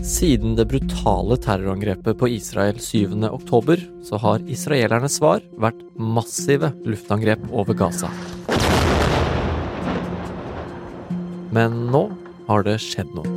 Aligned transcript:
Siden 0.00 0.54
det 0.56 0.64
brutale 0.64 1.36
terrorangrepet 1.36 2.16
på 2.18 2.28
Israel 2.32 2.78
7. 2.80 3.20
oktober, 3.28 3.80
så 4.02 4.16
har 4.16 4.44
israelernes 4.48 5.18
svar 5.20 5.42
vært 5.60 5.80
massive 6.00 6.70
luftangrep 6.88 7.42
over 7.52 7.76
Gaza. 7.76 8.08
Men 11.52 11.90
nå 11.92 12.06
har 12.48 12.64
det 12.64 12.78
skjedd 12.80 13.12
noe. 13.12 13.28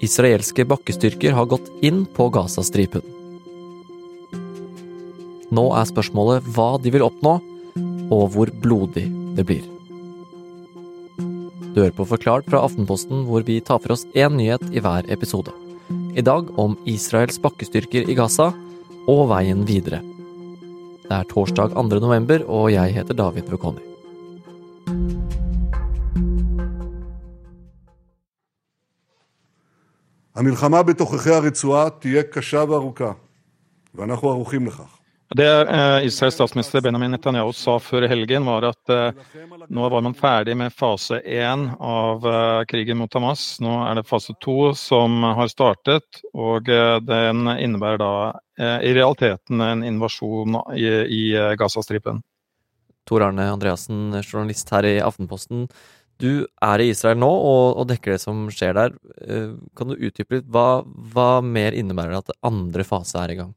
Israelske 0.00 0.64
bakkestyrker 0.64 1.36
har 1.36 1.50
gått 1.50 1.68
inn 1.84 2.06
på 2.08 2.30
Gazastripen. 2.32 3.04
Nå 5.52 5.66
er 5.76 5.92
spørsmålet 5.92 6.48
hva 6.56 6.70
de 6.80 6.94
vil 6.94 7.04
oppnå, 7.04 7.36
og 8.10 8.24
hvor 8.32 8.54
blodig 8.64 9.04
det 9.36 9.44
blir. 9.44 9.79
Du 11.73 11.81
hører 11.81 11.95
på 11.95 12.05
Forklart 12.07 12.47
fra 12.49 12.61
Aftenposten, 12.65 13.25
hvor 13.27 13.43
vi 13.47 13.59
tar 13.61 13.81
for 13.83 13.95
oss 13.95 14.05
én 14.15 14.37
nyhet 14.39 14.63
i 14.71 14.83
hver 14.83 15.07
episode. 15.11 15.53
I 16.15 16.23
dag 16.25 16.47
om 16.59 16.77
Israels 16.89 17.39
bakkestyrker 17.43 18.07
i 18.09 18.15
Gaza 18.17 18.51
og 19.11 19.25
veien 19.33 19.65
videre. 19.67 19.99
Det 21.05 21.13
er 21.13 21.27
torsdag 21.29 21.75
2. 21.75 21.99
november, 22.01 22.45
og 22.47 22.71
jeg 22.73 22.95
heter 22.97 23.13
David 23.13 23.51
Vekoni. 23.51 23.91
המלחמה 30.35 30.83
בתוככי 30.83 31.29
הרצועה 31.29 31.89
תהיה 31.89 32.23
קשה 32.23 32.63
וארוכה, 32.69 33.11
ואנחנו 33.95 34.29
ערוכים 34.29 34.65
לכך. 34.65 34.98
Det 35.34 35.68
eh, 35.68 36.06
Israels 36.06 36.34
statsminister 36.34 36.80
Benjamin 36.80 37.12
Netanyahu 37.14 37.52
sa 37.54 37.76
før 37.78 38.02
helgen, 38.10 38.48
var 38.50 38.64
at 38.66 38.90
eh, 38.90 39.36
nå 39.70 39.88
var 39.92 40.02
man 40.02 40.16
ferdig 40.18 40.56
med 40.58 40.74
fase 40.74 41.20
én 41.22 41.68
av 41.78 42.26
eh, 42.26 42.62
krigen 42.66 42.98
mot 42.98 43.14
Hamas. 43.14 43.44
Nå 43.62 43.76
er 43.86 44.00
det 44.00 44.08
fase 44.08 44.34
to 44.42 44.72
som 44.74 45.22
har 45.22 45.52
startet, 45.52 46.24
og 46.34 46.66
den 47.06 47.46
innebærer 47.52 48.02
da 48.02 48.14
i 48.60 48.90
realiteten 48.92 49.62
en 49.64 49.84
invasjon 49.86 50.58
i, 50.76 50.84
i 51.06 51.22
Gazastripen. 51.56 52.18
Tor 53.08 53.24
Arne 53.24 53.46
Andreassen, 53.52 54.10
journalist 54.20 54.68
her 54.74 54.84
i 54.84 54.98
Aftenposten. 55.00 55.68
Du 56.20 56.44
er 56.60 56.82
i 56.82 56.90
Israel 56.92 57.22
nå 57.22 57.30
og, 57.30 57.78
og 57.80 57.88
dekker 57.88 58.16
det 58.16 58.20
som 58.20 58.42
skjer 58.52 58.76
der. 58.76 58.98
Kan 59.78 59.94
du 59.94 59.96
utdype 59.96 60.40
litt? 60.40 60.50
Hva, 60.52 60.82
hva 61.14 61.30
mer 61.40 61.78
innebærer 61.78 62.18
det 62.18 62.22
at 62.26 62.38
andre 62.50 62.84
fase 62.84 63.22
er 63.22 63.32
i 63.32 63.40
gang? 63.40 63.54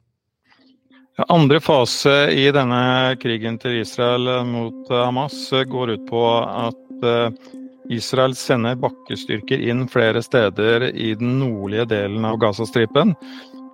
Andre 1.18 1.60
fase 1.62 2.32
i 2.34 2.48
denne 2.50 3.14
krigen 3.22 3.60
til 3.62 3.84
Israel 3.84 4.26
mot 4.50 4.90
eh, 4.90 4.98
Hamas 4.98 5.36
eh, 5.54 5.66
går 5.70 5.92
ut 5.94 6.08
på 6.10 6.22
at 6.42 7.06
eh, 7.06 7.52
Israel 7.94 8.34
sender 8.34 8.80
bakkestyrker 8.82 9.62
inn 9.62 9.86
flere 9.94 10.24
steder 10.26 10.88
i 10.90 11.12
den 11.20 11.36
nordlige 11.38 11.86
delen 11.92 12.26
av 12.26 12.40
Gazastripen. 12.42 13.14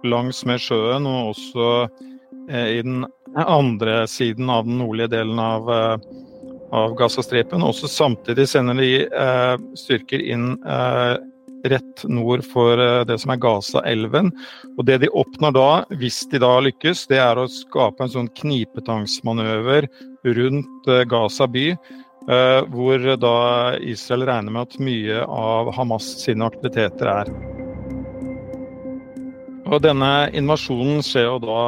Langs 0.04 0.44
med 0.50 0.60
sjøen 0.60 1.08
og 1.08 1.32
også 1.32 1.70
i 2.50 2.82
den 2.82 3.04
andre 3.38 4.02
siden 4.10 4.50
av 4.50 4.66
den 4.66 4.80
nordlige 4.82 5.12
delen 5.14 5.40
av, 5.40 5.70
av 6.74 6.96
Gazastripen. 6.98 7.62
Også 7.62 7.88
samtidig 7.92 8.48
sender 8.50 8.80
de 8.80 9.68
styrker 9.78 10.24
inn 10.24 10.56
rett 11.68 12.04
nord 12.08 12.46
for 12.48 12.80
eh, 12.80 13.06
det 13.08 13.20
som 13.22 13.34
er 13.34 13.42
Gaza-elven. 13.44 14.32
Og 14.78 14.86
det 14.88 15.00
de 15.04 15.12
oppnår 15.18 15.56
da, 15.56 15.70
hvis 16.00 16.22
de 16.32 16.42
da 16.42 16.54
lykkes, 16.64 17.08
det 17.12 17.20
er 17.24 17.40
å 17.40 17.50
skape 17.52 18.06
en 18.06 18.14
sånn 18.14 18.32
knipetangsmanøver 18.40 19.90
rundt 20.40 20.92
eh, 20.92 21.06
Gaza 21.10 21.50
by. 21.50 21.72
Eh, 22.30 22.62
hvor 22.70 23.06
da 23.18 23.38
Israel 23.82 24.28
regner 24.28 24.54
med 24.54 24.68
at 24.68 24.82
mye 24.84 25.24
av 25.24 25.72
Hamas 25.74 26.12
sine 26.22 26.46
aktiviteter 26.46 27.10
er. 27.10 27.32
Og 29.70 29.82
denne 29.86 30.30
invasjonen 30.38 31.04
skjer 31.06 31.28
jo 31.28 31.40
da 31.44 31.64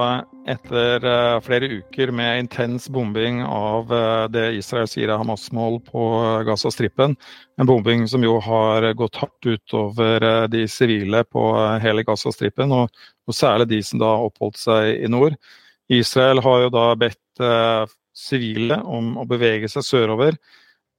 etter 0.53 1.05
uh, 1.05 1.39
flere 1.43 1.69
uker 1.79 2.11
med 2.15 2.43
intens 2.43 2.87
bombing 2.91 3.41
av 3.45 3.91
uh, 3.91 4.27
det 4.31 4.47
Israel 4.59 4.89
sier 4.89 5.09
er 5.09 5.19
Hamas-mål 5.21 5.79
på 5.87 6.05
Gazastripen. 6.47 7.15
En 7.61 7.69
bombing 7.69 8.07
som 8.11 8.23
jo 8.25 8.37
har 8.43 8.87
gått 8.99 9.19
hardt 9.21 9.47
utover 9.47 10.47
de 10.51 10.65
sivile 10.69 11.23
på 11.29 11.45
hele 11.83 12.05
Gazastripen, 12.07 12.73
og, 12.75 12.89
og, 13.27 13.35
særlig 13.35 13.69
de 13.71 13.81
som 13.85 14.01
da 14.01 14.11
oppholdt 14.27 14.59
seg 14.61 15.05
i 15.05 15.11
nord. 15.11 15.37
Israel 15.91 16.41
har 16.43 16.65
jo 16.65 16.73
da 16.73 16.87
bedt 16.99 17.43
sivile 18.15 18.79
om 18.87 19.15
å 19.21 19.27
bevege 19.27 19.69
seg 19.71 19.85
sørover. 19.85 20.37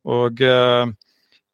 Og 0.09 0.41
Eh, 0.43 0.87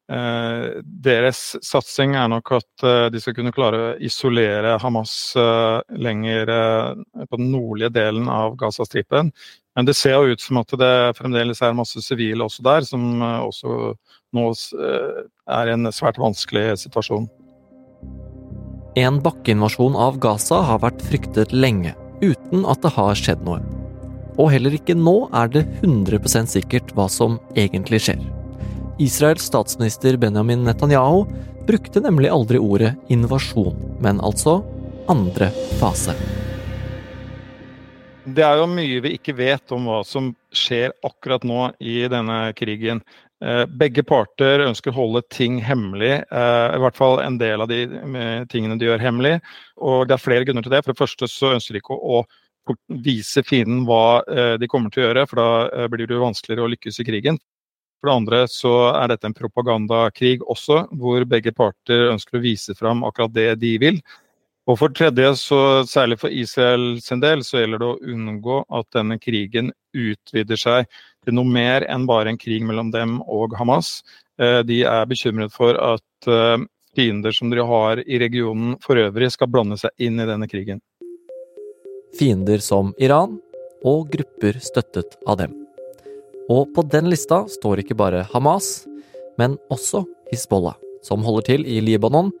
deres 0.09 1.39
satsing 1.61 2.15
er 2.17 2.29
nok 2.31 2.49
at 2.57 2.85
eh, 2.85 3.07
de 3.13 3.19
skal 3.21 3.35
kunne 3.37 3.53
klare 3.53 3.79
å 3.79 3.89
isolere 4.01 4.77
Hamas 4.81 5.35
eh, 5.37 5.81
lenger 6.01 6.49
på 7.29 7.37
den 7.37 7.51
nordlige 7.53 7.91
delen 7.93 8.29
av 8.31 8.55
Gazastripen. 8.57 9.29
Men 9.77 9.85
det 9.85 9.95
ser 9.99 10.17
jo 10.17 10.33
ut 10.33 10.41
som 10.41 10.57
at 10.63 10.73
det 10.81 10.93
fremdeles 11.19 11.61
er 11.61 11.77
masse 11.77 12.01
sivile 12.01 12.47
også 12.47 12.65
der, 12.65 12.87
som 12.89 13.21
også 13.21 13.93
nå 14.35 14.47
er 14.81 15.69
i 15.69 15.75
en 15.75 15.91
svært 15.95 16.19
vanskelig 16.19 16.73
situasjon. 16.81 17.29
En 18.99 19.21
bakkeinvasjon 19.23 19.95
av 19.95 20.17
Gaza 20.19 20.63
har 20.67 20.81
vært 20.83 21.05
fryktet 21.05 21.53
lenge, 21.55 21.93
uten 22.25 22.65
at 22.67 22.81
det 22.83 22.91
har 22.97 23.15
skjedd 23.15 23.45
noe. 23.45 23.61
Og 24.39 24.51
heller 24.55 24.75
ikke 24.75 24.97
nå 24.97 25.29
er 25.37 25.53
det 25.53 25.63
100% 25.83 26.51
sikkert 26.57 26.91
hva 26.97 27.07
som 27.11 27.37
egentlig 27.55 28.01
skjer. 28.09 28.38
Israels 28.99 29.43
statsminister 29.43 30.17
Benjamin 30.17 30.63
Netanyahu 30.63 31.25
brukte 31.67 31.99
nemlig 31.99 32.27
aldri 32.29 32.59
ordet 32.59 32.95
invasjon, 33.07 33.77
men 34.03 34.19
altså 34.19 34.57
andre 35.07 35.47
fase. 35.79 36.11
Det 38.27 38.43
er 38.43 38.59
jo 38.59 38.65
mye 38.67 38.97
vi 39.05 39.13
ikke 39.15 39.37
vet 39.37 39.71
om 39.71 39.87
hva 39.87 40.01
som 40.03 40.33
skjer 40.51 40.91
akkurat 41.07 41.45
nå 41.47 41.69
i 41.79 42.01
denne 42.11 42.41
krigen. 42.59 42.99
Eh, 43.39 43.63
begge 43.71 44.03
parter 44.03 44.65
ønsker 44.65 44.91
å 44.91 44.97
holde 44.97 45.21
ting 45.31 45.61
hemmelig, 45.63 46.17
eh, 46.19 46.67
i 46.75 46.81
hvert 46.83 46.99
fall 46.99 47.21
en 47.23 47.37
del 47.39 47.63
av 47.63 47.71
de 47.71 47.85
eh, 47.87 48.43
tingene 48.51 48.75
de 48.75 48.89
gjør 48.89 49.05
hemmelig. 49.05 49.37
Og 49.79 50.09
det 50.09 50.17
er 50.17 50.25
flere 50.25 50.49
grunner 50.49 50.67
til 50.67 50.75
det. 50.75 50.83
For 50.83 50.91
det 50.91 50.99
første 50.99 51.31
så 51.31 51.53
ønsker 51.55 51.77
de 51.77 51.79
ikke 51.79 51.95
å 51.95 52.25
vise 52.99 53.45
fienden 53.47 53.87
hva 53.87 54.19
de 54.61 54.67
kommer 54.69 54.91
til 54.93 55.01
å 55.01 55.07
gjøre, 55.07 55.23
for 55.25 55.39
da 55.39 55.87
blir 55.89 56.05
det 56.05 56.13
jo 56.13 56.21
vanskeligere 56.21 56.67
å 56.67 56.69
lykkes 56.75 56.99
i 57.01 57.05
krigen. 57.07 57.39
For 57.99 58.09
det 58.09 58.15
andre 58.15 58.39
så 58.47 58.73
er 58.93 59.11
dette 59.11 59.27
en 59.27 59.35
propagandakrig 59.35 60.39
også, 60.47 60.85
hvor 60.95 61.25
begge 61.27 61.51
parter 61.55 62.09
ønsker 62.13 62.39
å 62.39 62.43
vise 62.43 62.75
fram 62.79 63.03
akkurat 63.07 63.35
det 63.35 63.49
de 63.59 63.75
vil. 63.81 63.99
Og 64.69 64.77
for 64.77 64.93
tredje, 64.93 65.31
så 65.41 65.59
særlig 65.89 66.19
for 66.21 66.31
Israel 66.31 66.99
sin 67.01 67.23
del, 67.23 67.41
så 67.43 67.63
gjelder 67.63 67.81
det 67.81 67.89
å 67.89 68.13
unngå 68.13 68.59
at 68.79 68.87
denne 68.95 69.17
krigen 69.19 69.71
utvider 69.97 70.59
seg 70.61 70.89
til 71.25 71.35
noe 71.35 71.49
mer 71.49 71.87
enn 71.89 72.05
bare 72.09 72.31
en 72.31 72.39
krig 72.39 72.63
mellom 72.65 72.91
dem 72.93 73.17
og 73.25 73.55
Hamas. 73.57 74.03
Eh, 74.39 74.61
de 74.63 74.83
er 74.87 75.09
bekymret 75.09 75.55
for 75.55 75.75
at 75.81 76.29
eh, 76.29 76.61
fiender 76.95 77.33
som 77.35 77.49
de 77.49 77.65
har 77.65 78.03
i 78.05 78.21
regionen 78.21 78.77
for 78.83 79.01
øvrig, 79.01 79.31
skal 79.33 79.49
blande 79.51 79.79
seg 79.81 79.91
inn 80.05 80.21
i 80.21 80.29
denne 80.29 80.47
krigen. 80.51 80.83
Fiender 82.19 82.61
som 82.63 82.93
Iran 83.01 83.39
og 83.85 84.09
grupper 84.13 84.61
støttet 84.61 85.17
av 85.25 85.41
dem. 85.41 85.57
Og 86.49 86.71
på 86.73 86.81
den 86.89 87.11
lista 87.11 87.43
står 87.45 87.83
ikke 87.83 87.97
bare 87.97 88.25
Hamas, 88.33 88.87
men 89.37 89.59
også 89.69 90.01
Hizbollah, 90.31 90.77
som 91.05 91.21
holder 91.25 91.45
til 91.51 91.65
i 91.69 91.77
Libanon, 91.83 92.31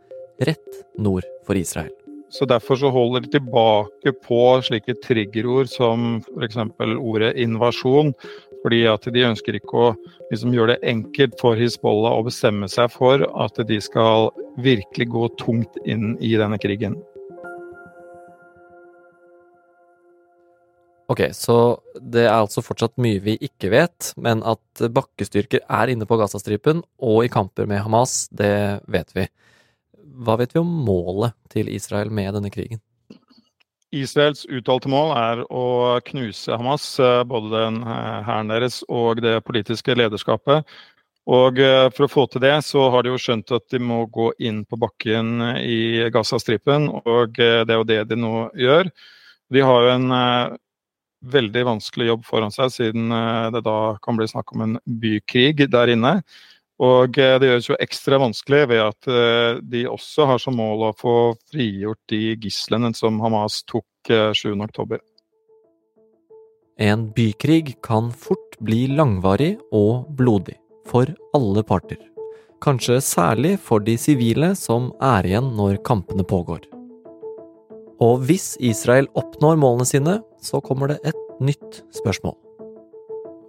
rett 0.41 0.83
nord 0.97 1.27
for 1.45 1.59
Israel. 1.59 1.93
Så 2.29 2.45
Derfor 2.45 2.75
så 2.75 2.89
holder 2.93 3.21
de 3.25 3.31
tilbake 3.37 4.13
på 4.25 4.41
slike 4.65 4.93
triggerord 5.05 5.69
som 5.69 6.21
f.eks. 6.37 6.57
ordet 6.97 7.35
invasjon. 7.41 8.13
Fordi 8.63 8.81
at 8.91 9.05
de 9.13 9.23
ønsker 9.23 9.55
ikke 9.55 9.77
å 9.79 9.89
liksom, 10.29 10.53
gjøre 10.53 10.75
det 10.75 10.89
enkelt 10.91 11.37
for 11.39 11.57
Hizbollah 11.57 12.17
å 12.17 12.25
bestemme 12.27 12.67
seg 12.69 12.91
for 12.91 13.23
at 13.23 13.61
de 13.69 13.79
skal 13.81 14.29
virkelig 14.59 15.07
gå 15.13 15.29
tungt 15.39 15.79
inn 15.85 16.17
i 16.19 16.33
denne 16.37 16.59
krigen. 16.61 16.97
Ok, 21.09 21.23
så 21.33 21.79
det 21.97 22.27
er 22.27 22.35
altså 22.35 22.61
fortsatt 22.61 22.99
mye 23.01 23.17
vi 23.23 23.33
ikke 23.41 23.71
vet, 23.73 24.11
men 24.21 24.43
at 24.45 24.83
bakkestyrker 24.93 25.63
er 25.65 25.89
inne 25.89 26.05
på 26.05 26.19
Gazastripen 26.21 26.83
og 27.01 27.23
i 27.25 27.31
kamper 27.33 27.65
med 27.69 27.81
Hamas, 27.81 28.27
det 28.29 28.83
vet 28.85 29.15
vi. 29.17 29.25
Hva 30.21 30.37
vet 30.37 30.53
vi 30.53 30.61
om 30.61 30.69
målet 30.85 31.33
til 31.49 31.71
Israel 31.73 32.13
med 32.13 32.37
denne 32.37 32.53
krigen? 32.53 32.83
Israels 33.89 34.45
uttalte 34.53 34.91
mål 34.91 35.15
er 35.17 35.43
å 35.49 35.97
knuse 36.05 36.53
Hamas, 36.53 36.85
eh, 37.01 37.23
både 37.25 37.55
den 37.55 37.81
eh, 37.81 38.21
hæren 38.29 38.53
deres 38.53 38.83
og 38.85 39.23
det 39.25 39.39
politiske 39.49 39.97
lederskapet. 39.97 40.69
Og 41.25 41.57
eh, 41.57 41.89
For 41.95 42.05
å 42.05 42.11
få 42.11 42.29
til 42.29 42.45
det, 42.45 42.53
så 42.69 42.85
har 42.93 43.01
de 43.01 43.15
jo 43.15 43.21
skjønt 43.21 43.49
at 43.57 43.65
de 43.73 43.81
må 43.81 44.03
gå 44.13 44.29
inn 44.45 44.61
på 44.69 44.77
bakken 44.77 45.41
i 45.57 46.05
Gazastripen, 46.13 46.85
og 47.01 47.33
det 47.33 47.65
er 47.65 47.77
jo 47.79 47.89
det 47.95 48.03
de 48.11 48.21
nå 48.21 48.49
gjør. 48.53 48.93
De 49.49 49.65
har 49.65 49.87
jo 49.87 49.95
en 49.97 50.59
veldig 51.25 51.65
vanskelig 51.67 52.09
jobb 52.11 52.23
foran 52.27 52.53
seg, 52.53 52.71
siden 52.73 53.11
eh, 53.15 53.49
det 53.55 53.63
da 53.65 53.97
kan 54.03 54.19
bli 54.19 54.29
snakk 54.29 54.53
om 54.55 54.65
en 54.65 54.77
bykrig 54.85 55.67
der 55.71 55.93
inne. 55.95 56.19
Og 56.79 57.11
det 57.11 57.43
gjøres 57.43 57.65
jo 57.67 57.75
ekstra 57.83 58.21
vanskelig 58.23 58.61
ved 58.71 58.79
at 58.79 59.07
de 59.67 59.81
også 59.91 60.29
har 60.29 60.39
som 60.39 60.55
mål 60.55 60.85
å 60.87 60.91
få 60.95 61.15
frigjort 61.51 61.99
de 62.07 62.37
gislene 62.39 62.93
som 62.95 63.17
Hamas 63.19 63.57
tok 63.67 64.07
7.10. 64.07 65.01
En 66.79 67.09
bykrig 67.11 67.75
kan 67.83 68.13
fort 68.15 68.55
bli 68.63 68.85
langvarig 68.95 69.57
og 69.75 70.07
blodig 70.15 70.55
for 70.87 71.11
alle 71.35 71.67
parter. 71.67 71.99
Kanskje 72.63 73.01
særlig 73.03 73.57
for 73.59 73.83
de 73.83 73.97
sivile 73.99 74.53
som 74.55 74.93
er 75.03 75.27
igjen 75.27 75.53
når 75.59 75.81
kampene 75.83 76.23
pågår. 76.27 76.78
Og 77.99 78.21
hvis 78.23 78.53
Israel 78.63 79.09
oppnår 79.19 79.57
målene 79.59 79.87
sine, 79.87 80.19
så 80.39 80.61
kommer 80.63 80.93
det 80.93 81.01
et 81.09 81.17
nytt 81.43 81.81
spørsmål. 81.97 82.37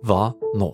Hva 0.02 0.32
nå? 0.58 0.72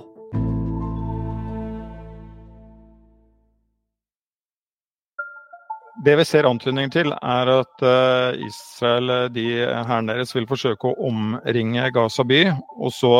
Det 6.06 6.14
vi 6.16 6.24
ser 6.28 6.48
antydning 6.48 6.88
til, 6.92 7.12
er 7.12 7.50
at 7.52 7.84
eh, 7.84 8.40
Israel, 8.46 9.12
eh, 9.12 9.28
de 9.34 9.46
hæren 9.66 10.08
deres, 10.08 10.32
vil 10.36 10.48
forsøke 10.48 10.88
å 10.88 11.08
omringe 11.10 11.90
Gaza 11.92 12.24
by. 12.24 12.42
Og 12.80 12.94
så 12.96 13.14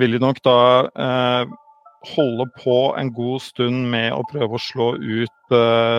vil 0.00 0.16
de 0.16 0.22
nok 0.22 0.42
da 0.46 0.58
eh, 1.06 1.56
holde 2.16 2.50
på 2.58 2.78
en 2.98 3.14
god 3.14 3.42
stund 3.46 3.86
med 3.94 4.10
å 4.14 4.26
prøve 4.32 4.58
å 4.58 4.62
slå 4.62 4.94
ut 4.98 5.56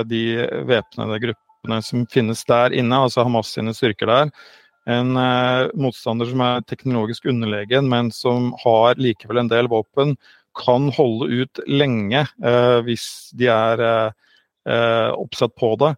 de 0.07 0.24
væpnede 0.68 1.19
gruppene 1.24 1.46
som 1.83 2.06
finnes 2.12 2.44
der 2.48 2.75
inne, 2.75 3.01
altså 3.07 3.25
Hamas 3.25 3.54
sine 3.56 3.74
styrker 3.75 4.12
der. 4.12 4.31
En 4.88 5.18
eh, 5.19 5.68
motstander 5.75 6.30
som 6.30 6.44
er 6.45 6.63
teknologisk 6.69 7.25
underlegen, 7.27 7.89
men 7.92 8.12
som 8.15 8.54
har 8.63 8.95
likevel 9.01 9.44
en 9.44 9.51
del 9.51 9.68
våpen, 9.71 10.15
kan 10.57 10.88
holde 10.95 11.44
ut 11.44 11.59
lenge 11.69 12.24
eh, 12.24 12.80
hvis 12.88 13.09
de 13.38 13.51
er 13.51 13.83
Eh, 14.68 15.12
oppsatt 15.12 15.56
på 15.56 15.75
det. 15.75 15.95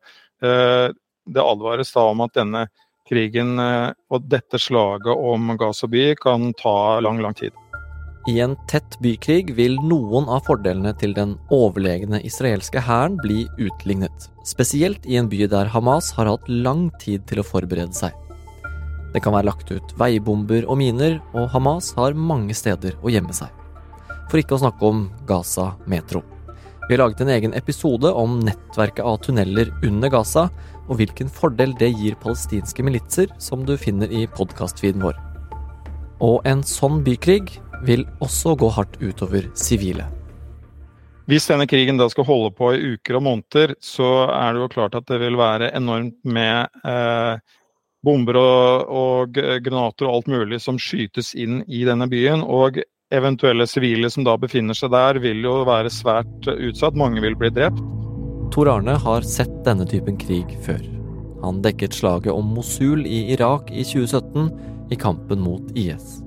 Eh, 0.48 0.92
det 1.26 1.42
advares 1.42 1.94
da 1.94 2.04
om 2.12 2.22
at 2.22 2.36
denne 2.38 2.68
krigen 3.10 3.58
eh, 3.60 3.90
og 4.14 4.28
dette 4.30 4.62
slaget 4.62 5.10
om 5.10 5.56
Gaza 5.58 5.90
by 5.90 6.12
kan 6.22 6.52
ta 6.54 7.00
lang, 7.02 7.22
lang 7.24 7.34
tid. 7.34 7.56
I 8.28 8.40
en 8.44 8.56
tett 8.68 8.98
bykrig 9.00 9.54
vil 9.56 9.78
noen 9.80 10.28
av 10.28 10.44
fordelene 10.50 10.92
til 11.00 11.14
den 11.16 11.38
overlegne 11.56 12.20
israelske 12.28 12.82
hæren 12.84 13.16
bli 13.22 13.46
utlignet. 13.62 14.28
Spesielt 14.44 15.06
i 15.08 15.16
en 15.16 15.30
by 15.32 15.46
der 15.48 15.70
Hamas 15.72 16.12
har 16.18 16.28
hatt 16.28 16.50
lang 16.50 16.90
tid 17.00 17.24
til 17.30 17.40
å 17.40 17.48
forberede 17.48 17.96
seg. 17.96 18.12
Det 19.14 19.22
kan 19.24 19.34
være 19.34 19.48
lagt 19.48 19.72
ut 19.72 19.94
veibomber 19.98 20.68
og 20.68 20.78
miner, 20.82 21.16
og 21.34 21.48
Hamas 21.54 21.94
har 21.96 22.18
mange 22.18 22.54
steder 22.58 23.00
å 23.00 23.14
gjemme 23.14 23.34
seg. 23.34 23.48
For 24.30 24.42
ikke 24.42 24.58
å 24.58 24.62
snakke 24.66 24.86
om 24.86 25.08
Gaza 25.30 25.72
metro. 25.90 26.22
Vi 26.90 26.96
har 26.96 27.04
laget 27.06 27.24
en 27.24 27.32
egen 27.32 27.56
episode 27.58 28.12
om 28.18 28.40
nettverket 28.44 29.06
av 29.06 29.22
tunneler 29.24 29.72
under 29.86 30.12
Gaza, 30.12 30.50
og 30.90 31.00
hvilken 31.00 31.32
fordel 31.32 31.72
det 31.80 31.94
gir 31.94 32.20
palestinske 32.20 32.84
militser, 32.84 33.32
som 33.38 33.64
du 33.66 33.76
finner 33.78 34.12
i 34.12 34.28
podkastfeeden 34.28 35.08
vår. 35.08 35.18
Og 36.26 36.46
en 36.50 36.66
sånn 36.66 37.00
bykrig 37.06 37.56
vil 37.86 38.06
også 38.24 38.56
gå 38.60 38.70
hardt 38.76 38.98
utover 39.02 39.50
sivile. 39.58 40.08
Hvis 41.30 41.46
denne 41.46 41.68
krigen 41.70 42.00
da 42.00 42.08
skal 42.10 42.26
holde 42.26 42.50
på 42.58 42.72
i 42.74 42.96
uker 42.96 43.20
og 43.20 43.26
måneder, 43.28 43.76
så 43.86 44.26
er 44.34 44.56
det 44.56 44.64
jo 44.64 44.74
klart 44.74 44.96
at 44.98 45.06
det 45.12 45.20
vil 45.22 45.38
være 45.38 45.70
enormt 45.78 46.18
med 46.26 46.80
eh, 46.90 47.42
bomber 48.06 48.40
og, 48.40 48.90
og, 48.90 49.42
granater 49.62 50.08
og 50.08 50.16
alt 50.16 50.32
mulig 50.34 50.58
som 50.64 50.80
skytes 50.82 51.36
inn 51.38 51.62
i 51.68 51.84
denne 51.86 52.08
byen. 52.10 52.42
Og 52.42 52.80
eventuelle 53.14 53.68
sivile 53.70 54.10
som 54.10 54.26
da 54.26 54.36
befinner 54.42 54.78
seg 54.78 54.90
der, 54.96 55.20
vil 55.22 55.44
jo 55.46 55.60
være 55.70 55.92
svært 55.94 56.50
utsatt. 56.50 56.98
Mange 56.98 57.22
vil 57.22 57.38
bli 57.38 57.52
drept. 57.54 57.82
Tor 58.50 58.72
Arne 58.72 58.96
har 58.98 59.28
sett 59.28 59.54
denne 59.68 59.86
typen 59.86 60.18
krig 60.18 60.56
før. 60.66 60.82
Han 61.44 61.62
dekket 61.62 61.94
slaget 61.94 62.34
om 62.34 62.56
Mosul 62.58 63.06
i 63.06 63.28
Irak 63.36 63.70
i 63.70 63.86
2017 63.86 64.50
i 64.90 64.98
kampen 64.98 65.46
mot 65.46 65.78
IS. 65.78 66.18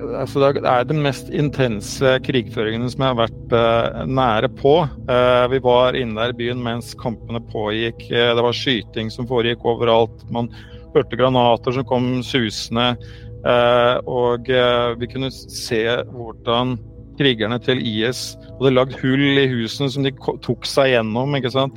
Altså, 0.00 0.40
det 0.42 0.64
er 0.64 0.84
den 0.88 1.02
mest 1.04 1.28
intense 1.34 2.16
krigføringen 2.26 2.88
som 2.90 3.04
jeg 3.04 3.12
har 3.12 3.20
vært 3.20 3.54
uh, 3.54 4.02
nære 4.08 4.50
på. 4.60 4.74
Uh, 5.10 5.46
vi 5.52 5.60
var 5.64 5.98
inne 5.98 6.16
der 6.18 6.34
i 6.34 6.38
byen 6.40 6.62
mens 6.64 6.94
kampene 6.98 7.42
pågikk. 7.52 8.06
Uh, 8.08 8.32
det 8.38 8.44
var 8.46 8.56
skyting 8.56 9.12
som 9.12 9.28
foregikk 9.30 9.66
overalt. 9.68 10.24
Man 10.32 10.48
hørte 10.94 11.18
granater 11.18 11.74
som 11.76 11.86
kom 11.86 12.12
susende. 12.26 12.94
Eh, 13.40 13.96
og 14.04 14.50
eh, 14.52 14.94
vi 15.00 15.08
kunne 15.08 15.30
se 15.32 15.80
hvordan 16.12 16.74
krigerne 17.16 17.56
til 17.60 17.80
IS 17.84 18.34
hadde 18.58 18.72
lagd 18.72 18.94
hull 19.00 19.40
i 19.40 19.46
husene 19.48 19.88
som 19.92 20.04
de 20.04 20.12
tok 20.44 20.68
seg 20.68 20.94
gjennom. 20.94 21.34
ikke 21.36 21.52
sant? 21.52 21.76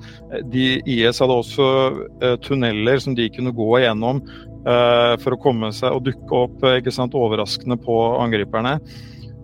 De, 0.51 0.81
IS 0.83 1.19
hadde 1.23 1.35
også 1.35 1.67
tunneler 2.43 2.99
som 3.03 3.15
de 3.15 3.27
kunne 3.31 3.51
gå 3.55 3.69
igjennom 3.81 4.21
uh, 4.23 4.52
for 4.63 5.35
å 5.35 5.39
komme 5.43 5.73
seg 5.75 5.91
og 5.91 6.05
dukke 6.05 6.37
opp 6.37 6.61
ikke 6.69 6.93
sant, 6.95 7.17
overraskende 7.19 7.75
på 7.83 7.97
angriperne. 8.23 8.77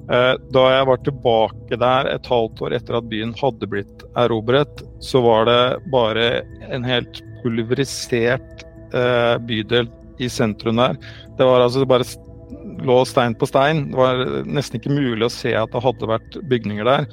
Uh, 0.09 0.39
da 0.55 0.63
jeg 0.71 0.85
var 0.87 1.01
tilbake 1.03 1.79
der 1.81 2.07
et 2.13 2.29
halvt 2.31 2.63
år 2.65 2.77
etter 2.77 2.97
at 2.97 3.09
byen 3.11 3.33
hadde 3.37 3.67
blitt 3.69 4.05
erobret, 4.17 4.81
så 5.03 5.19
var 5.25 5.49
det 5.49 5.59
bare 5.91 6.29
en 6.71 6.87
helt 6.87 7.19
pulverisert 7.43 8.65
bydel 9.45 9.85
i 10.17 10.31
sentrum 10.31 10.79
der. 10.79 10.95
Det 11.37 11.45
var 11.45 11.61
altså 11.61 11.85
bare 11.85 12.07
lå 12.85 12.97
stein 13.05 13.35
på 13.37 13.47
stein. 13.49 13.89
Det 13.91 13.99
var 13.99 14.23
nesten 14.47 14.79
ikke 14.79 14.93
mulig 14.93 15.27
å 15.27 15.33
se 15.33 15.53
at 15.55 15.71
det 15.73 15.83
hadde 15.83 16.09
vært 16.09 16.37
bygninger 16.49 16.87
der. 16.87 17.07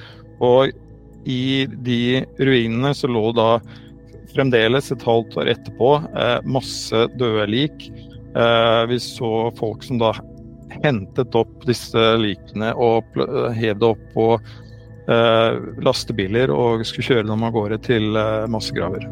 Og 0.45 0.73
i 1.27 1.67
de 1.67 2.23
ruinene 2.39 2.93
så 2.95 3.11
lå 3.11 3.31
da 3.37 3.57
fremdeles, 4.37 4.93
et 4.93 5.07
halvt 5.07 5.37
år 5.41 5.51
etterpå, 5.55 5.91
eh, 6.15 6.39
masse 6.45 7.07
døde 7.17 7.47
lik. 7.51 7.89
Eh, 8.37 8.83
vi 8.91 9.01
så 9.01 9.51
folk 9.57 9.83
som 9.87 9.99
da 10.03 10.13
hentet 10.83 11.35
opp 11.35 11.65
disse 11.67 12.03
likene 12.21 12.75
og 12.77 13.17
hev 13.57 13.79
det 13.81 13.89
opp 13.89 14.03
på 14.13 14.27
eh, 14.37 15.61
lastebiler 15.81 16.53
og 16.53 16.85
skulle 16.85 17.09
kjøre 17.15 17.31
dem 17.31 17.47
av 17.47 17.55
gårde 17.57 17.81
til 17.87 18.11
massegraver. 18.53 19.07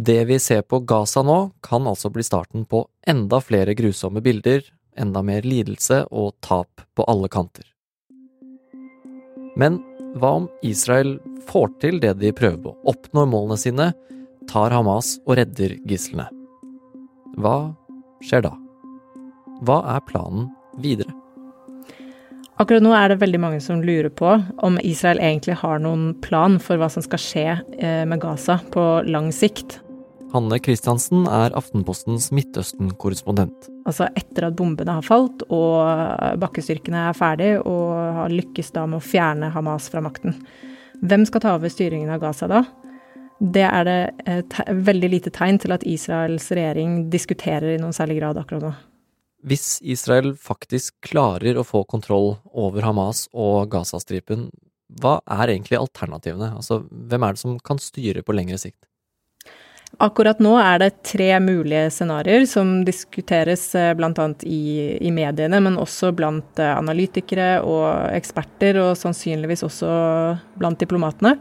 Det 0.00 0.24
vi 0.24 0.38
ser 0.40 0.62
på 0.62 0.80
Gaza 0.88 1.20
nå, 1.22 1.50
kan 1.60 1.84
altså 1.84 2.08
bli 2.08 2.24
starten 2.24 2.64
på 2.64 2.86
enda 3.06 3.42
flere 3.44 3.74
grusomme 3.76 4.22
bilder, 4.24 4.62
enda 4.96 5.20
mer 5.20 5.44
lidelse 5.44 6.06
og 6.08 6.38
tap 6.40 6.80
på 6.96 7.04
alle 7.04 7.28
kanter. 7.28 7.66
Men 9.60 9.76
hva 10.18 10.30
om 10.40 10.48
Israel 10.66 11.18
får 11.46 11.68
til 11.82 12.00
det 12.02 12.16
de 12.18 12.32
prøver 12.34 12.58
på, 12.64 12.74
oppnår 12.90 13.28
målene 13.30 13.58
sine, 13.60 13.90
tar 14.50 14.74
Hamas 14.74 15.18
og 15.26 15.36
redder 15.38 15.76
gislene? 15.88 16.26
Hva 17.38 17.72
skjer 18.26 18.44
da? 18.48 18.54
Hva 19.66 19.80
er 19.94 20.02
planen 20.08 20.48
videre? 20.82 21.12
Akkurat 22.60 22.84
nå 22.84 22.90
er 22.92 23.08
det 23.08 23.20
veldig 23.22 23.40
mange 23.40 23.60
som 23.64 23.80
lurer 23.80 24.10
på 24.12 24.34
om 24.60 24.76
Israel 24.84 25.20
egentlig 25.22 25.56
har 25.62 25.80
noen 25.80 26.10
plan 26.20 26.58
for 26.60 26.80
hva 26.80 26.90
som 26.92 27.04
skal 27.04 27.22
skje 27.22 27.46
eh, 27.78 28.02
med 28.08 28.20
Gaza 28.20 28.58
på 28.74 28.84
lang 29.08 29.30
sikt. 29.32 29.78
Hanne 30.30 30.60
Christiansen 30.62 31.24
er 31.26 31.54
Aftenpostens 31.58 32.28
Midtøsten-korrespondent. 32.34 33.66
Altså 33.88 34.06
etter 34.14 34.46
at 34.46 34.56
bombene 34.58 34.94
har 35.00 35.06
falt 35.06 35.42
og 35.50 36.38
bakkestyrkene 36.42 37.08
er 37.08 37.16
ferdig 37.18 37.52
og 37.64 37.94
har 38.20 38.34
lykkes 38.34 38.70
da 38.76 38.84
med 38.86 39.00
å 39.00 39.04
fjerne 39.04 39.50
Hamas 39.54 39.88
fra 39.90 40.02
makten. 40.04 40.36
Hvem 41.00 41.24
skal 41.26 41.42
ta 41.42 41.56
over 41.56 41.72
styringen 41.72 42.12
av 42.12 42.22
Gaza 42.22 42.46
da? 42.50 42.62
Det 43.40 43.64
er 43.64 43.88
det 43.88 44.70
veldig 44.84 45.10
lite 45.16 45.32
tegn 45.34 45.58
til 45.62 45.72
at 45.74 45.86
Israels 45.88 46.50
regjering 46.52 47.06
diskuterer 47.10 47.74
i 47.74 47.80
noen 47.80 47.96
særlig 47.96 48.20
grad 48.20 48.38
akkurat 48.38 48.68
nå. 48.68 48.72
Hvis 49.48 49.78
Israel 49.80 50.34
faktisk 50.36 50.98
klarer 51.08 51.56
å 51.56 51.64
få 51.64 51.86
kontroll 51.88 52.34
over 52.52 52.84
Hamas 52.84 53.24
og 53.32 53.70
Gazastripen, 53.72 54.50
hva 55.00 55.16
er 55.24 55.54
egentlig 55.54 55.80
alternativene? 55.80 56.52
Altså, 56.58 56.82
hvem 56.84 57.24
er 57.24 57.34
det 57.34 57.40
som 57.40 57.56
kan 57.64 57.80
styre 57.80 58.22
på 58.26 58.36
lengre 58.36 58.60
sikt? 58.60 58.84
Akkurat 59.98 60.38
nå 60.40 60.54
er 60.56 60.78
det 60.80 61.02
tre 61.04 61.28
mulige 61.42 61.90
scenarioer 61.92 62.46
som 62.48 62.78
diskuteres 62.86 63.66
eh, 63.76 63.90
bl.a. 63.98 64.28
I, 64.46 64.60
i 65.02 65.10
mediene, 65.12 65.58
men 65.60 65.76
også 65.80 66.12
blant 66.16 66.60
eh, 66.62 66.70
analytikere 66.72 67.58
og 67.66 68.14
eksperter, 68.14 68.78
og 68.80 68.94
sannsynligvis 68.96 69.66
også 69.66 69.90
blant 70.60 70.80
diplomatene. 70.80 71.34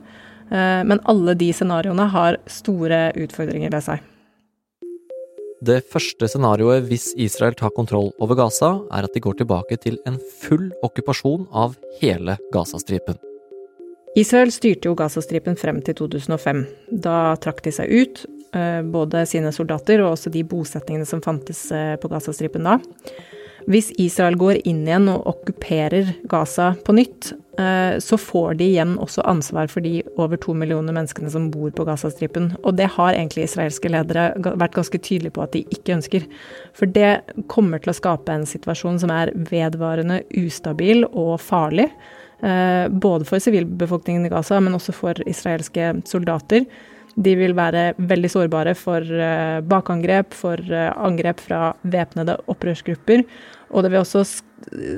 Eh, 0.50 0.82
men 0.89 1.00
alle 1.08 1.38
de 1.39 1.51
scenarioene 1.53 2.10
har 2.12 2.39
store 2.50 3.12
utfordringer 3.22 3.72
ved 3.75 3.86
seg. 3.86 4.10
Det 5.60 5.82
første 5.91 6.27
scenarioet 6.32 6.86
hvis 6.88 7.10
Israel 7.20 7.56
tar 7.60 7.74
kontroll 7.75 8.13
over 8.24 8.38
Gaza, 8.39 8.77
er 8.96 9.08
at 9.08 9.15
de 9.15 9.24
går 9.24 9.41
tilbake 9.41 9.77
til 9.84 10.00
en 10.08 10.18
full 10.41 10.70
okkupasjon 10.88 11.46
av 11.51 11.75
hele 12.00 12.38
Gazastripen. 12.56 13.20
Israel 14.18 14.51
styrte 14.51 14.89
jo 14.89 14.96
Gazastripen 14.98 15.56
frem 15.60 15.84
til 15.86 15.96
2005. 16.00 16.63
Da 17.03 17.36
trakk 17.44 17.62
de 17.68 17.75
seg 17.75 17.91
ut, 17.91 18.24
både 18.84 19.25
sine 19.29 19.51
soldater 19.53 20.01
og 20.03 20.15
også 20.15 20.32
de 20.34 20.46
bosetningene 20.48 21.06
som 21.06 21.22
fantes 21.22 21.68
eh, 21.75 21.96
på 22.01 22.10
Gazastripen 22.12 22.65
da. 22.65 22.79
Hvis 23.70 23.91
Israel 24.01 24.38
går 24.39 24.63
inn 24.68 24.82
igjen 24.88 25.10
og 25.12 25.27
okkuperer 25.29 26.13
Gaza 26.32 26.72
på 26.86 26.96
nytt, 26.98 27.34
eh, 27.60 28.00
så 28.01 28.18
får 28.18 28.56
de 28.58 28.70
igjen 28.72 28.96
også 29.01 29.22
ansvar 29.29 29.70
for 29.70 29.86
de 29.86 30.00
over 30.15 30.39
to 30.41 30.56
millioner 30.58 30.96
menneskene 30.96 31.29
som 31.29 31.50
bor 31.53 31.70
på 31.75 31.86
Gazastripen. 31.86 32.53
Og 32.63 32.79
det 32.79 32.88
har 32.96 33.13
egentlig 33.13 33.46
israelske 33.46 33.91
ledere 33.91 34.32
vært 34.39 34.77
ganske 34.77 34.98
tydelige 34.98 35.36
på 35.36 35.44
at 35.46 35.53
de 35.53 35.65
ikke 35.75 36.00
ønsker. 36.00 36.25
For 36.74 36.89
det 36.89 37.20
kommer 37.51 37.84
til 37.84 37.94
å 37.94 38.00
skape 38.00 38.34
en 38.34 38.48
situasjon 38.50 39.01
som 39.03 39.13
er 39.13 39.36
vedvarende 39.51 40.24
ustabil 40.39 41.06
og 41.12 41.36
farlig. 41.44 41.91
Eh, 42.41 42.88
både 42.89 43.27
for 43.27 43.44
sivilbefolkningen 43.44 44.25
i 44.25 44.34
Gaza, 44.34 44.58
men 44.63 44.77
også 44.77 44.96
for 44.96 45.27
israelske 45.29 45.98
soldater. 46.10 46.65
De 47.20 47.34
vil 47.36 47.52
være 47.58 47.94
veldig 48.00 48.30
sårbare 48.32 48.74
for 48.80 49.04
uh, 49.04 49.60
bakangrep, 49.68 50.36
for 50.38 50.62
uh, 50.72 50.92
angrep 51.04 51.42
fra 51.44 51.74
væpnede 51.84 52.38
opprørsgrupper. 52.52 53.26
Og 53.76 53.84
det 53.84 53.92
vil 53.92 54.02
også 54.02 54.24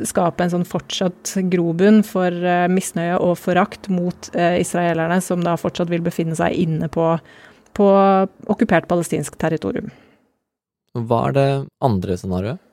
skape 0.06 0.46
en 0.46 0.54
sånn 0.54 0.68
fortsatt 0.68 1.34
grobunn 1.50 2.02
for 2.06 2.30
uh, 2.30 2.68
misnøye 2.70 3.18
og 3.18 3.40
forakt 3.42 3.90
mot 3.94 4.30
israelerne, 4.36 5.18
som 5.24 5.42
da 5.46 5.58
fortsatt 5.58 5.90
vil 5.92 6.06
befinne 6.06 6.38
seg 6.38 6.58
inne 6.62 6.92
på, 6.94 7.08
på 7.78 7.90
okkupert 8.52 8.90
palestinsk 8.92 9.38
territorium. 9.42 9.90
Hva 10.94 11.26
er 11.30 11.38
det 11.38 11.50
andre 11.82 12.18
scenarioet? 12.20 12.68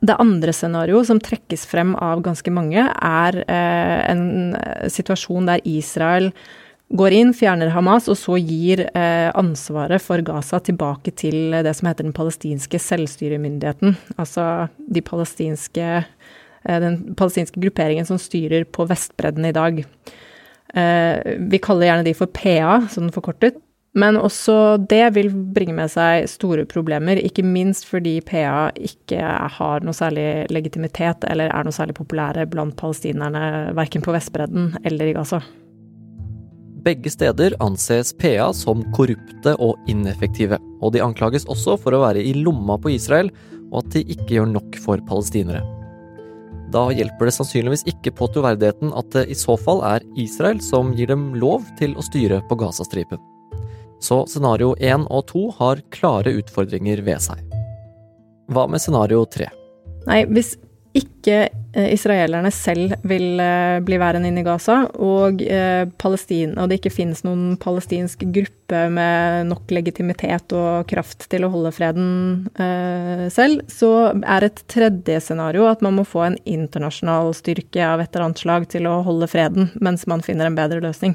Det 0.00 0.16
andre 0.16 0.52
scenarioet 0.56 1.08
som 1.10 1.20
trekkes 1.20 1.66
frem 1.68 1.92
av 2.00 2.22
ganske 2.24 2.52
mange, 2.56 2.86
er 2.88 3.36
en 3.50 4.56
situasjon 4.88 5.48
der 5.50 5.60
Israel 5.68 6.30
går 6.90 7.14
inn, 7.14 7.32
fjerner 7.36 7.70
Hamas, 7.74 8.08
og 8.10 8.18
så 8.18 8.36
gir 8.40 8.82
eh, 8.88 9.30
ansvaret 9.38 10.02
for 10.02 10.22
Gaza 10.26 10.58
tilbake 10.66 11.14
til 11.14 11.54
det 11.62 11.74
som 11.78 11.90
heter 11.90 12.06
den 12.06 12.16
palestinske 12.16 12.80
selvstyremyndigheten. 12.82 13.94
Altså 14.18 14.68
de 14.90 15.02
palestinske, 15.06 15.88
eh, 16.02 16.80
den 16.82 17.14
palestinske 17.18 17.62
grupperingen 17.62 18.08
som 18.08 18.18
styrer 18.18 18.66
på 18.66 18.88
Vestbredden 18.90 19.46
i 19.46 19.54
dag. 19.54 19.84
Eh, 20.74 21.36
vi 21.50 21.62
kaller 21.62 21.90
gjerne 21.90 22.08
de 22.10 22.16
for 22.18 22.30
PA, 22.34 22.80
sånn 22.90 23.12
forkortet. 23.14 23.62
Men 23.98 24.14
også 24.18 24.78
det 24.86 25.02
vil 25.16 25.32
bringe 25.54 25.74
med 25.74 25.90
seg 25.90 26.28
store 26.30 26.62
problemer, 26.70 27.18
ikke 27.18 27.42
minst 27.42 27.88
fordi 27.90 28.20
PA 28.22 28.68
ikke 28.78 29.18
har 29.58 29.82
noe 29.82 29.96
særlig 29.98 30.46
legitimitet 30.54 31.26
eller 31.26 31.50
er 31.50 31.66
noe 31.66 31.74
særlig 31.74 31.96
populære 31.98 32.46
blant 32.50 32.78
palestinerne, 32.78 33.74
verken 33.74 34.06
på 34.06 34.14
Vestbredden 34.14 34.76
eller 34.86 35.10
i 35.10 35.16
Gaza. 35.18 35.42
Begge 36.84 37.10
steder 37.12 37.54
anses 37.60 38.12
PA 38.16 38.52
som 38.56 38.86
korrupte 38.96 39.52
og 39.60 39.90
ineffektive, 39.90 40.56
og 40.80 40.94
de 40.94 41.02
anklages 41.04 41.44
også 41.50 41.76
for 41.82 41.92
å 41.92 42.00
være 42.06 42.22
i 42.24 42.32
lomma 42.38 42.78
på 42.80 42.94
Israel, 42.94 43.28
og 43.70 43.82
at 43.82 43.92
de 43.96 44.04
ikke 44.14 44.38
gjør 44.38 44.48
nok 44.54 44.78
for 44.80 45.02
palestinere. 45.08 45.60
Da 46.70 46.86
hjelper 46.94 47.26
det 47.26 47.34
sannsynligvis 47.34 47.84
ikke 47.90 48.14
på 48.16 48.30
troverdigheten 48.32 48.94
at 48.96 49.10
det 49.12 49.26
i 49.28 49.36
så 49.36 49.56
fall 49.58 49.82
er 49.86 50.06
Israel 50.20 50.62
som 50.62 50.94
gir 50.96 51.10
dem 51.10 51.32
lov 51.36 51.66
til 51.80 51.96
å 51.98 52.04
styre 52.06 52.40
på 52.48 52.56
Gazastripen. 52.62 53.20
Så 54.00 54.22
scenario 54.30 54.72
1 54.78 55.04
og 55.12 55.26
2 55.34 55.46
har 55.58 55.82
klare 55.92 56.32
utfordringer 56.38 57.02
ved 57.04 57.20
seg. 57.26 57.42
Hva 58.50 58.64
med 58.70 58.80
scenario 58.80 59.26
3? 59.28 59.50
Nei, 60.08 60.22
hvis 60.30 60.54
ikke 60.96 61.50
israelerne 61.72 62.50
selv 62.50 62.96
vil 63.06 63.38
eh, 63.42 63.78
bli 63.86 63.98
værende 64.00 64.30
inne 64.30 64.42
i 64.42 64.46
Gaza, 64.46 64.80
og, 64.98 65.42
eh, 65.42 65.86
og 65.86 66.64
det 66.70 66.78
ikke 66.80 66.92
finnes 66.92 67.22
noen 67.22 67.56
palestinsk 67.62 68.24
gruppe 68.34 68.80
med 68.90 69.46
nok 69.50 69.70
legitimitet 69.70 70.54
og 70.56 70.88
kraft 70.90 71.28
til 71.30 71.46
å 71.46 71.52
holde 71.52 71.72
freden 71.74 72.08
eh, 72.58 73.28
selv, 73.30 73.62
så 73.70 74.10
er 74.18 74.48
et 74.48 74.64
tredje 74.70 75.20
scenario 75.22 75.68
at 75.70 75.84
man 75.84 75.94
må 76.00 76.06
få 76.08 76.24
en 76.26 76.40
internasjonal 76.44 77.30
styrke 77.38 77.84
av 77.86 78.02
et 78.02 78.10
eller 78.10 78.30
annet 78.30 78.42
slag 78.42 78.66
til 78.72 78.90
å 78.90 79.00
holde 79.06 79.30
freden, 79.30 79.70
mens 79.78 80.08
man 80.10 80.24
finner 80.26 80.50
en 80.50 80.58
bedre 80.58 80.82
løsning. 80.82 81.14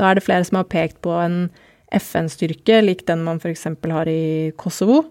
Da 0.00 0.08
er 0.08 0.16
det 0.16 0.24
flere 0.26 0.48
som 0.48 0.62
har 0.62 0.70
pekt 0.70 1.02
på 1.04 1.12
en 1.20 1.48
FN-styrke, 1.94 2.80
lik 2.82 3.04
den 3.06 3.22
man 3.26 3.38
f.eks. 3.38 3.68
har 3.68 4.08
i 4.10 4.52
Kosovo. 4.58 5.04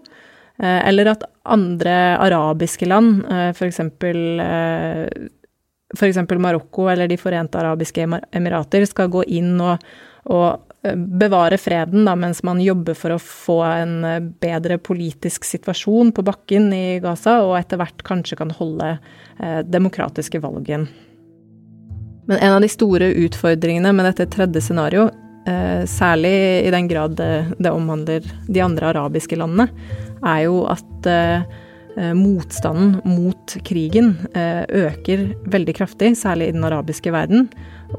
Eh, 0.58 0.88
eller 0.88 1.06
at 1.06 1.24
andre 1.42 1.94
arabiske 2.22 2.86
land, 2.86 3.24
f.eks. 3.56 3.80
Eh, 3.80 5.08
f.eks. 5.96 6.16
Eh, 6.16 6.38
Marokko 6.38 6.88
eller 6.90 7.08
De 7.08 7.18
forente 7.18 7.58
arabiske 7.58 8.06
emirater, 8.32 8.86
skal 8.86 9.10
gå 9.10 9.24
inn 9.26 9.56
og, 9.60 9.82
og 10.30 10.60
bevare 10.84 11.56
freden, 11.58 12.04
da, 12.04 12.12
mens 12.14 12.42
man 12.44 12.60
jobber 12.60 12.96
for 12.98 13.14
å 13.14 13.22
få 13.22 13.58
en 13.64 13.94
bedre 14.40 14.76
politisk 14.78 15.46
situasjon 15.48 16.12
på 16.12 16.24
bakken 16.26 16.68
i 16.76 17.00
Gaza, 17.00 17.38
og 17.40 17.56
etter 17.56 17.80
hvert 17.80 18.04
kanskje 18.04 18.36
kan 18.36 18.52
holde 18.52 18.98
demokratiske 19.64 20.42
valg 20.44 20.68
igjen. 20.68 20.84
Men 22.28 22.36
en 22.36 22.58
av 22.58 22.60
de 22.60 22.68
store 22.68 23.08
utfordringene 23.24 23.94
med 23.96 24.10
dette 24.10 24.28
tredje 24.36 24.60
scenarioet, 24.66 25.16
særlig 25.88 26.34
i 26.64 26.70
den 26.72 26.86
grad 26.88 27.16
det 27.16 27.72
omhandler 27.72 28.28
de 28.44 28.62
andre 28.64 28.92
arabiske 28.92 29.40
landene, 29.40 29.72
er 30.24 30.44
jo 30.46 30.62
at 30.70 31.08
eh, 31.10 32.14
motstanden 32.16 32.98
mot 33.06 33.56
krigen 33.66 34.14
eh, 34.34 34.64
øker 34.68 35.26
veldig 35.50 35.76
kraftig, 35.76 36.14
særlig 36.18 36.50
i 36.50 36.56
den 36.56 36.66
arabiske 36.66 37.12
verden. 37.14 37.48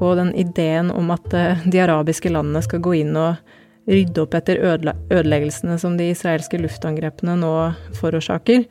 Og 0.00 0.16
den 0.18 0.34
ideen 0.38 0.90
om 0.94 1.12
at 1.14 1.32
eh, 1.34 1.62
de 1.64 1.82
arabiske 1.84 2.32
landene 2.32 2.64
skal 2.64 2.82
gå 2.84 2.98
inn 3.02 3.16
og 3.20 3.38
rydde 3.86 4.24
opp 4.24 4.34
etter 4.34 4.58
ødeleggelsene 4.66 5.78
som 5.78 5.94
de 5.98 6.10
israelske 6.10 6.58
luftangrepene 6.58 7.36
nå 7.38 7.52
forårsaker, 7.94 8.64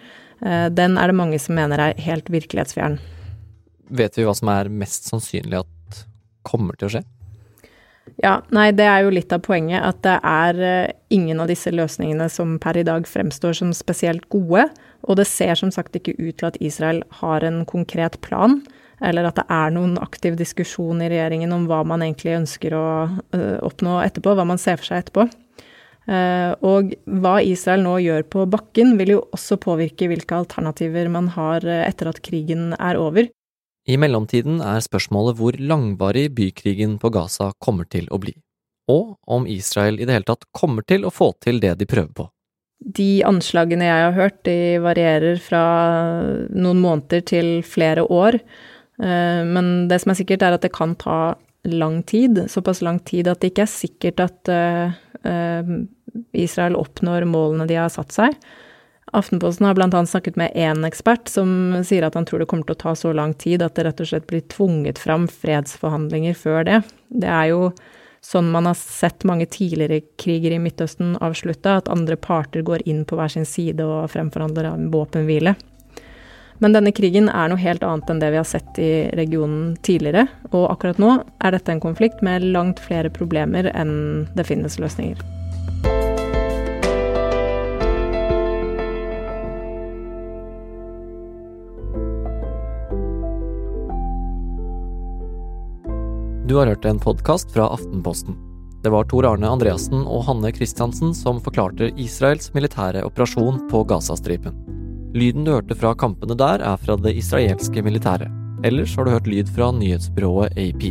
den 0.75 0.97
er 0.99 1.07
det 1.07 1.15
mange 1.15 1.37
som 1.39 1.55
mener 1.55 1.79
er 1.79 2.01
helt 2.03 2.27
virkelighetsfjern. 2.27 2.97
Vet 3.95 4.19
vi 4.19 4.25
hva 4.27 4.33
som 4.35 4.51
er 4.51 4.67
mest 4.67 5.07
sannsynlig 5.07 5.61
at 5.61 6.01
kommer 6.43 6.75
til 6.75 6.89
å 6.89 6.93
skje? 6.97 7.05
Ja, 8.21 8.39
nei, 8.53 8.69
det 8.75 8.85
er 8.87 9.03
jo 9.03 9.13
litt 9.13 9.33
av 9.33 9.41
poenget. 9.45 9.81
At 9.83 10.01
det 10.05 10.15
er 10.21 10.59
uh, 10.61 10.95
ingen 11.13 11.41
av 11.41 11.49
disse 11.51 11.73
løsningene 11.73 12.27
som 12.31 12.55
per 12.61 12.77
i 12.77 12.85
dag 12.85 13.07
fremstår 13.09 13.57
som 13.57 13.73
spesielt 13.75 14.27
gode. 14.33 14.67
Og 15.05 15.19
det 15.19 15.27
ser 15.29 15.57
som 15.59 15.73
sagt 15.73 15.97
ikke 15.97 16.15
ut 16.19 16.37
til 16.39 16.49
at 16.51 16.59
Israel 16.63 17.03
har 17.21 17.45
en 17.45 17.63
konkret 17.69 18.19
plan. 18.25 18.61
Eller 19.03 19.27
at 19.27 19.39
det 19.39 19.45
er 19.51 19.73
noen 19.75 19.97
aktiv 20.01 20.37
diskusjon 20.39 21.01
i 21.03 21.09
regjeringen 21.11 21.51
om 21.51 21.65
hva 21.67 21.81
man 21.87 22.05
egentlig 22.05 22.37
ønsker 22.37 22.77
å 22.77 22.85
uh, 23.35 23.57
oppnå 23.65 23.99
etterpå. 24.05 24.37
Hva 24.37 24.47
man 24.47 24.61
ser 24.61 24.79
for 24.79 24.91
seg 24.91 25.03
etterpå. 25.03 25.27
Uh, 26.05 26.53
og 26.61 26.93
hva 27.09 27.39
Israel 27.41 27.81
nå 27.83 27.97
gjør 28.03 28.27
på 28.29 28.45
bakken, 28.53 28.93
vil 29.01 29.17
jo 29.17 29.23
også 29.33 29.57
påvirke 29.57 30.07
hvilke 30.11 30.37
alternativer 30.37 31.09
man 31.11 31.31
har 31.33 31.65
etter 31.65 32.13
at 32.13 32.21
krigen 32.23 32.69
er 32.77 33.01
over. 33.01 33.27
I 33.85 33.97
mellomtiden 34.01 34.61
er 34.65 34.81
spørsmålet 34.81 35.37
hvor 35.37 35.57
langvarig 35.61 36.31
bykrigen 36.33 36.97
på 37.01 37.11
Gaza 37.13 37.51
kommer 37.61 37.85
til 37.85 38.07
å 38.09 38.17
bli, 38.21 38.33
og 38.89 39.17
om 39.29 39.45
Israel 39.45 39.99
i 39.99 40.07
det 40.07 40.15
hele 40.15 40.25
tatt 40.25 40.47
kommer 40.57 40.85
til 40.89 41.05
å 41.05 41.13
få 41.13 41.35
til 41.43 41.61
det 41.61 41.75
de 41.77 41.87
prøver 41.89 42.13
på. 42.17 42.25
De 42.97 43.23
anslagene 43.25 43.85
jeg 43.85 44.07
har 44.07 44.15
hørt, 44.17 44.39
de 44.45 44.81
varierer 44.83 45.37
fra 45.41 45.61
noen 46.49 46.81
måneder 46.81 47.21
til 47.29 47.49
flere 47.65 48.03
år. 48.09 48.39
Eh, 49.01 49.41
men 49.47 49.87
det 49.89 50.01
som 50.01 50.11
er 50.11 50.19
sikkert, 50.19 50.43
er 50.43 50.57
at 50.57 50.65
det 50.65 50.73
kan 50.75 50.97
ta 50.99 51.35
lang 51.65 52.01
tid. 52.09 52.43
Såpass 52.51 52.83
lang 52.85 52.99
tid 53.05 53.29
at 53.31 53.41
det 53.41 53.53
ikke 53.53 53.65
er 53.65 53.71
sikkert 53.71 54.21
at 54.25 54.51
eh, 54.51 54.97
eh, 55.29 55.73
Israel 56.37 56.77
oppnår 56.81 57.25
målene 57.29 57.69
de 57.69 57.79
har 57.79 57.93
satt 57.93 58.13
seg. 58.17 58.37
Aftenposten 59.15 59.65
har 59.65 59.75
bl.a. 59.77 60.05
snakket 60.05 60.35
med 60.35 60.51
én 60.55 60.83
ekspert 60.83 61.29
som 61.31 61.49
sier 61.87 62.03
at 62.03 62.17
han 62.19 62.25
tror 62.27 62.41
det 62.43 62.49
kommer 62.51 62.67
til 62.67 62.75
å 62.75 62.81
ta 62.81 62.95
så 62.99 63.13
lang 63.15 63.31
tid 63.39 63.63
at 63.63 63.77
det 63.77 63.85
rett 63.87 64.01
og 64.03 64.09
slett 64.09 64.25
blir 64.27 64.41
tvunget 64.51 64.99
fram 64.99 65.29
fredsforhandlinger 65.31 66.35
før 66.35 66.65
det. 66.67 66.81
Det 67.07 67.29
er 67.31 67.53
jo 67.53 67.69
sånn 68.25 68.49
man 68.51 68.67
har 68.67 68.75
sett 68.75 69.23
mange 69.23 69.47
tidligere 69.47 70.01
kriger 70.19 70.57
i 70.57 70.59
Midtøsten 70.59 71.13
avslutta, 71.23 71.77
at 71.79 71.91
andre 71.93 72.17
parter 72.19 72.65
går 72.65 72.83
inn 72.89 73.05
på 73.07 73.15
hver 73.15 73.31
sin 73.31 73.47
side 73.47 73.85
og 73.85 74.09
fremforhandler 74.11 74.67
en 74.73 74.89
våpenhvile. 74.91 75.55
Men 76.59 76.75
denne 76.75 76.91
krigen 76.95 77.31
er 77.31 77.51
noe 77.51 77.59
helt 77.59 77.83
annet 77.87 78.11
enn 78.11 78.19
det 78.19 78.33
vi 78.33 78.41
har 78.41 78.47
sett 78.47 78.83
i 78.83 78.91
regionen 79.15 79.77
tidligere, 79.85 80.27
og 80.51 80.67
akkurat 80.73 80.99
nå 80.99 81.15
er 81.39 81.55
dette 81.55 81.71
en 81.71 81.83
konflikt 81.83 82.19
med 82.25 82.47
langt 82.51 82.83
flere 82.83 83.11
problemer 83.13 83.71
enn 83.75 84.25
det 84.35 84.47
finnes 84.51 84.79
løsninger. 84.81 85.23
Du 96.47 96.55
har 96.55 96.67
hørt 96.67 96.85
en 96.85 96.99
podkast 96.99 97.53
fra 97.53 97.63
Aftenposten. 97.73 98.35
Det 98.83 98.89
var 98.93 99.07
Tor 99.09 99.25
Arne 99.25 99.49
Andreassen 99.49 100.03
og 100.05 100.27
Hanne 100.27 100.51
Christiansen 100.53 101.09
som 101.17 101.39
forklarte 101.41 101.87
Israels 101.97 102.51
militære 102.53 103.01
operasjon 103.07 103.63
på 103.71 103.79
Gazastripen. 103.89 104.53
Lyden 105.17 105.47
du 105.47 105.55
hørte 105.55 105.73
fra 105.73 105.95
kampene 105.97 106.35
der, 106.37 106.61
er 106.61 106.77
fra 106.77 106.99
det 107.01 107.15
israelske 107.17 107.81
militæret. 107.81 108.29
Ellers 108.61 108.93
har 108.93 109.07
du 109.07 109.15
hørt 109.15 109.25
lyd 109.25 109.49
fra 109.55 109.71
nyhetsbyrået 109.73 110.53
AP. 110.53 110.83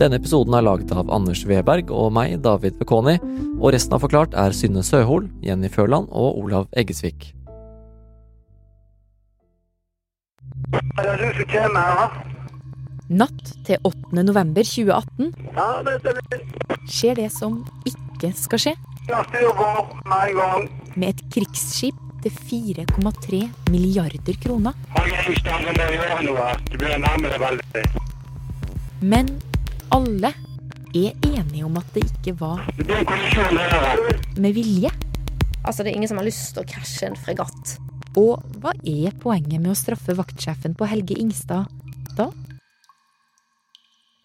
Denne 0.00 0.16
episoden 0.16 0.56
er 0.56 0.64
laget 0.64 0.94
av 0.96 1.12
Anders 1.12 1.42
Weberg 1.44 1.92
og 1.92 2.14
meg, 2.16 2.38
David 2.40 2.78
Bekoni, 2.80 3.18
og 3.60 3.74
resten 3.76 3.98
av 3.98 4.06
Forklart 4.06 4.32
er 4.40 4.56
Synne 4.56 4.80
Søhol, 4.80 5.28
Jenny 5.44 5.68
Førland 5.68 6.08
og 6.08 6.40
Olav 6.40 6.70
Eggesvik. 6.72 7.34
Er 10.96 11.12
det 11.12 11.20
du 11.20 11.42
som 11.42 11.52
kommer 11.52 11.92
her? 12.00 12.35
Natt 13.08 13.52
til 13.66 13.78
8. 13.86 14.22
november 14.26 14.66
2018 14.66 15.28
Ja, 15.54 15.66
det 15.86 15.98
stemmer. 16.00 16.40
skjer 16.90 17.14
det 17.20 17.28
som 17.34 17.60
ikke 17.86 18.32
skal 18.34 18.58
skje, 18.62 18.72
med 19.06 20.30
en 20.30 20.36
gang. 20.40 20.66
med 20.96 21.08
et 21.12 21.22
krigsskip 21.30 21.94
til 22.24 22.32
4,3 22.32 23.42
milliarder 23.70 24.34
kroner. 24.42 24.72
Men 29.00 29.30
alle 29.92 30.32
er 30.96 31.12
enige 31.22 31.64
om 31.64 31.76
at 31.76 31.86
det 31.94 32.02
ikke 32.10 32.34
var 32.40 32.64
med 34.36 34.52
vilje. 34.56 34.90
Altså, 35.64 35.82
det 35.82 35.90
er 35.90 35.94
ingen 35.96 36.08
som 36.08 36.18
har 36.18 36.24
lyst 36.26 36.54
til 36.54 36.62
å 36.62 36.66
krasje 36.70 37.06
en 37.10 37.16
fregatt. 37.18 37.76
Og 38.16 38.42
hva 38.62 38.72
er 38.86 39.12
poenget 39.20 39.60
med 39.60 39.70
å 39.70 39.78
straffe 39.78 40.14
vaktsjefen 40.16 40.74
på 40.78 40.86
Helge 40.88 41.18
Ingstad 41.20 41.66
da? 42.16 42.30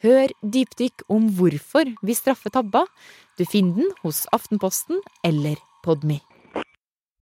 Hør 0.01 0.31
dypdykk 0.41 1.03
om 1.13 1.27
hvorfor 1.37 1.91
vi 2.01 2.15
straffer 2.17 2.49
tabba. 2.53 2.87
Du 3.37 3.45
finner 3.45 3.83
den 3.83 3.91
hos 4.01 4.23
Aftenposten 4.33 4.97
eller 5.23 5.61
Podmy. 5.85 6.17